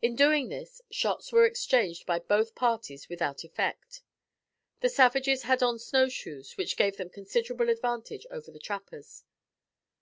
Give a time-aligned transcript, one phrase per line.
[0.00, 4.00] In doing this, shots were exchanged by both parties without effect.
[4.80, 9.22] The savages had on snow shoes which gave them considerable advantage over the trappers.